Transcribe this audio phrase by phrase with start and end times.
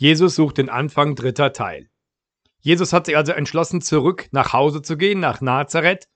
[0.00, 1.88] Jesus sucht den Anfang dritter Teil.
[2.60, 6.06] Jesus hat sich also entschlossen, zurück nach Hause zu gehen, nach Nazareth,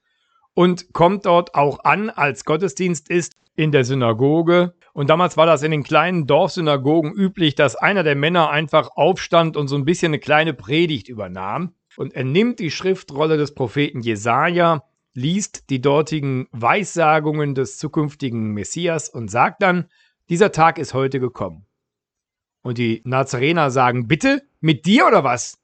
[0.53, 4.73] und kommt dort auch an, als Gottesdienst ist in der Synagoge.
[4.93, 9.57] Und damals war das in den kleinen Dorfsynagogen üblich, dass einer der Männer einfach aufstand
[9.57, 11.73] und so ein bisschen eine kleine Predigt übernahm.
[11.97, 19.09] Und er nimmt die Schriftrolle des Propheten Jesaja, liest die dortigen Weissagungen des zukünftigen Messias
[19.09, 19.89] und sagt dann:
[20.29, 21.65] Dieser Tag ist heute gekommen.
[22.63, 24.41] Und die Nazarener sagen, bitte?
[24.61, 25.59] Mit dir oder was?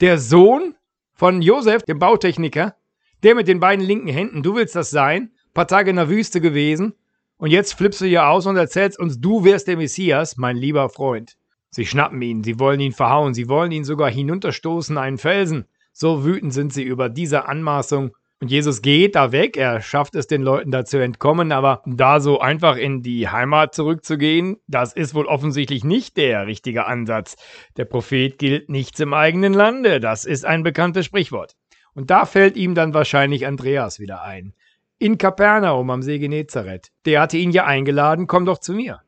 [0.00, 0.74] Der Sohn
[1.14, 2.76] von Josef, dem Bautechniker,
[3.22, 5.22] der mit den beiden linken Händen, du willst das sein?
[5.22, 6.94] Ein paar Tage in der Wüste gewesen.
[7.38, 10.90] Und jetzt flippst du hier aus und erzählst uns, du wärst der Messias, mein lieber
[10.90, 11.36] Freund.
[11.70, 15.66] Sie schnappen ihn, sie wollen ihn verhauen, sie wollen ihn sogar hinunterstoßen, einen Felsen.
[15.92, 20.26] So wütend sind sie über diese Anmaßung und Jesus geht da weg, er schafft es
[20.26, 25.14] den Leuten da zu entkommen, aber da so einfach in die Heimat zurückzugehen, das ist
[25.14, 27.36] wohl offensichtlich nicht der richtige Ansatz.
[27.78, 31.56] Der Prophet gilt nichts im eigenen Lande, das ist ein bekanntes Sprichwort.
[31.94, 34.52] Und da fällt ihm dann wahrscheinlich Andreas wieder ein.
[34.98, 36.90] In Kapernaum am See Genezareth.
[37.06, 39.00] Der hatte ihn ja eingeladen, komm doch zu mir.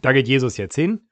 [0.00, 1.02] Da geht Jesus jetzt hin,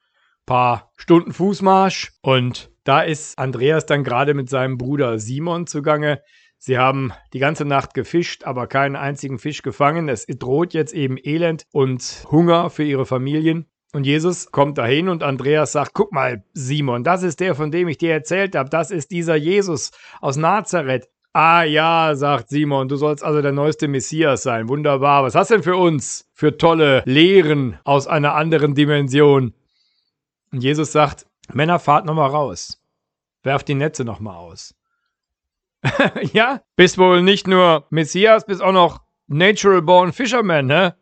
[0.47, 6.22] paar Stunden Fußmarsch und da ist Andreas dann gerade mit seinem Bruder Simon zugange.
[6.59, 10.09] Sie haben die ganze Nacht gefischt, aber keinen einzigen Fisch gefangen.
[10.09, 13.67] Es droht jetzt eben Elend und Hunger für ihre Familien.
[13.92, 17.89] Und Jesus kommt dahin und Andreas sagt, guck mal, Simon, das ist der, von dem
[17.89, 18.69] ich dir erzählt habe.
[18.69, 21.09] Das ist dieser Jesus aus Nazareth.
[21.33, 24.69] Ah ja, sagt Simon, du sollst also der neueste Messias sein.
[24.69, 25.22] Wunderbar.
[25.22, 26.28] Was hast du denn für uns?
[26.34, 29.55] Für tolle Lehren aus einer anderen Dimension.
[30.53, 32.83] Und Jesus sagt, Männer, fahrt nochmal raus.
[33.43, 34.75] Werft die Netze nochmal aus.
[36.33, 40.97] ja, bist wohl nicht nur Messias, bist auch noch Natural Born Fisherman, ne?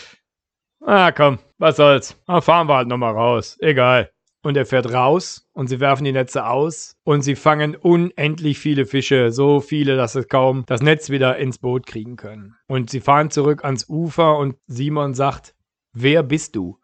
[0.86, 2.16] ah, komm, was soll's.
[2.26, 3.56] Dann fahren wir halt nochmal raus.
[3.60, 4.10] Egal.
[4.44, 8.86] Und er fährt raus und sie werfen die Netze aus und sie fangen unendlich viele
[8.86, 12.56] Fische, so viele, dass sie kaum das Netz wieder ins Boot kriegen können.
[12.66, 15.54] Und sie fahren zurück ans Ufer und Simon sagt,
[15.92, 16.80] wer bist du?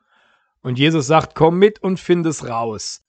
[0.60, 3.04] Und Jesus sagt, komm mit und find es raus.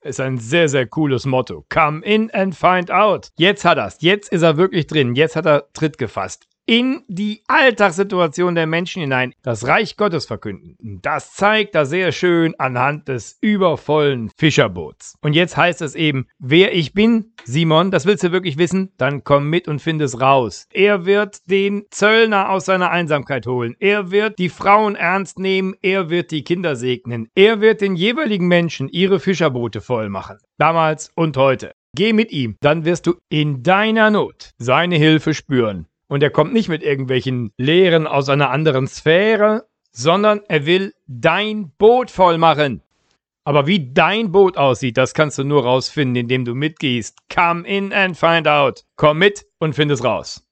[0.00, 1.64] Ist ein sehr, sehr cooles Motto.
[1.68, 3.30] Come in and find out.
[3.36, 3.96] Jetzt hat er's.
[4.00, 5.14] Jetzt ist er wirklich drin.
[5.16, 10.76] Jetzt hat er Tritt gefasst in die Alltagssituation der Menschen hinein das Reich Gottes verkünden.
[11.00, 15.14] Das zeigt er sehr schön anhand des übervollen Fischerboots.
[15.22, 18.92] Und jetzt heißt es eben, wer ich bin, Simon, das willst du wirklich wissen?
[18.98, 20.66] Dann komm mit und find es raus.
[20.70, 23.74] Er wird den Zöllner aus seiner Einsamkeit holen.
[23.80, 25.74] Er wird die Frauen ernst nehmen.
[25.80, 27.28] Er wird die Kinder segnen.
[27.34, 30.36] Er wird den jeweiligen Menschen ihre Fischerboote voll machen.
[30.58, 31.72] Damals und heute.
[31.96, 35.87] Geh mit ihm, dann wirst du in deiner Not seine Hilfe spüren.
[36.08, 41.70] Und er kommt nicht mit irgendwelchen Lehren aus einer anderen Sphäre, sondern er will dein
[41.76, 42.82] Boot voll machen.
[43.44, 47.16] Aber wie dein Boot aussieht, das kannst du nur rausfinden, indem du mitgehst.
[47.34, 48.84] Come in and find out.
[48.96, 50.44] Komm mit und find es raus.